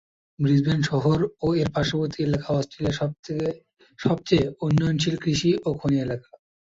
Brisbane 0.39 0.79
শহর 0.89 1.17
ও 1.41 1.57
এর 1.57 1.69
পার্শ্ববর্তী 1.75 2.19
এলাকা 2.23 2.47
অস্ট্রেলিয়ার 2.53 2.97
সবচেয়ে 3.99 4.45
উৎপাদনশীল 4.59 5.15
কৃষি 5.23 5.51
ও 5.65 5.79
খনি 5.79 5.97
এলাকা। 6.05 6.27